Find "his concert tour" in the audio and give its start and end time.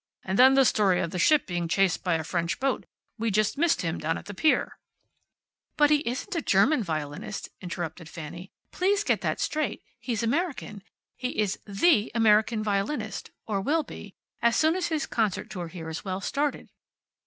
14.87-15.67